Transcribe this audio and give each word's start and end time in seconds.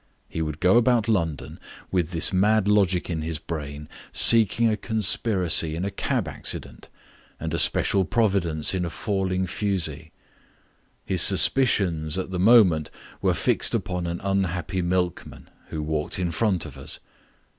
He 0.27 0.41
would 0.41 0.59
go 0.59 0.77
about 0.77 1.07
London, 1.07 1.59
with 1.91 2.09
this 2.09 2.33
mad 2.33 2.67
logic 2.67 3.07
in 3.07 3.21
his 3.21 3.37
brain, 3.37 3.87
seeing 4.11 4.67
a 4.67 4.75
conspiracy 4.75 5.75
in 5.75 5.85
a 5.85 5.91
cab 5.91 6.27
accident, 6.27 6.89
and 7.39 7.53
a 7.53 7.59
special 7.59 8.03
providence 8.03 8.73
in 8.73 8.83
a 8.83 8.89
falling 8.89 9.45
fusee. 9.45 10.11
His 11.05 11.21
suspicions 11.21 12.17
at 12.17 12.31
the 12.31 12.39
moment 12.39 12.89
were 13.21 13.35
fixed 13.35 13.75
upon 13.75 14.07
an 14.07 14.19
unhappy 14.21 14.81
milkman 14.81 15.51
who 15.67 15.83
walked 15.83 16.17
in 16.17 16.31
front 16.31 16.65
of 16.65 16.79
us. 16.79 16.99